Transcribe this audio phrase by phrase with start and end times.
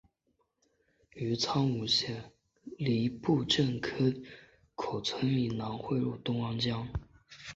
[1.13, 2.33] 于苍梧县
[2.79, 4.13] 梨埠镇料
[4.73, 6.87] 口村以南汇入东安江。